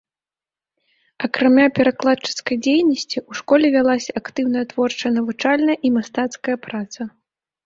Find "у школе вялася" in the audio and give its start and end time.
3.33-4.17